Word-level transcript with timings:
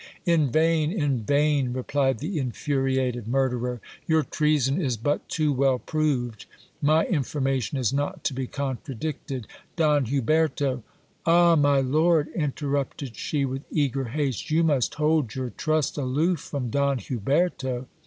In 0.25 0.49
vain, 0.51 0.91
in 0.91 1.19
vain, 1.23 1.73
replied 1.73 2.17
the 2.17 2.39
infuriated 2.39 3.27
murderer; 3.27 3.79
your 4.07 4.23
treason 4.23 4.81
is 4.81 4.97
but 4.97 5.29
too 5.29 5.53
well 5.53 5.77
proved. 5.77 6.47
My 6.81 7.05
information 7.05 7.77
is 7.77 7.93
not 7.93 8.23
to 8.23 8.33
be 8.33 8.47
contradicted: 8.47 9.45
Don 9.75 10.05
Huberto 10.07 10.81
Ah! 11.27 11.55
my 11.55 11.81
lord, 11.81 12.29
interrupted 12.29 13.15
she 13.15 13.45
with 13.45 13.61
eager 13.69 14.05
haste, 14.05 14.49
you 14.49 14.63
must 14.63 14.95
hold 14.95 15.35
your 15.35 15.51
trust 15.51 15.99
aloof 15.99 16.39
from 16.39 16.71
Don 16.71 16.97
Huberto. 16.97 17.85